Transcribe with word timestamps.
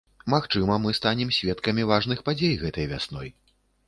Магчыма, 0.33 0.77
мы 0.85 0.93
станем 0.99 1.33
сведкамі 1.37 1.83
важных 1.91 2.23
падзей 2.31 2.55
гэтай 2.63 2.89
вясной. 2.95 3.29